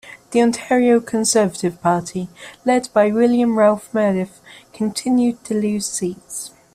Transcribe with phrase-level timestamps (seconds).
[0.31, 2.27] The Ontario Conservative Party,
[2.65, 4.41] led by William Ralph Meredith,
[4.73, 6.49] continued to lose seats.